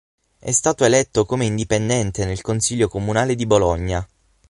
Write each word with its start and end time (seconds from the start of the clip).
È 0.39 0.49
stato 0.49 0.83
eletto 0.83 1.25
come 1.25 1.45
indipendente 1.45 2.25
nel 2.25 2.41
Consiglio 2.41 2.87
Comunale 2.87 3.35
di 3.35 3.45
Bologna. 3.45 4.09